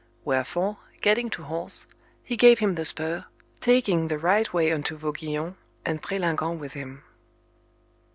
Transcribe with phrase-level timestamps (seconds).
[0.25, 1.85] Wherefore, getting to horse,
[2.23, 3.25] he gave him the spur,
[3.59, 7.03] taking the right way unto Vauguyon, and Prelinguand with him.